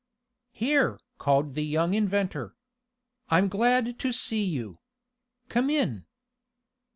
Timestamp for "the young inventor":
1.53-2.55